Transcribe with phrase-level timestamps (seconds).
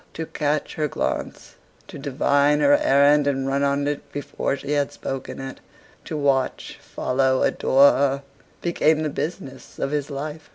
[0.15, 1.57] To catch her glance,
[1.87, 5.59] to divine her errand and run on it before she had spoken it;
[6.05, 8.23] to watch, follow, adore her;
[8.63, 10.49] became the business of his life.